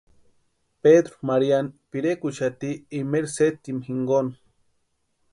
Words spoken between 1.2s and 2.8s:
Maríani pirekuxati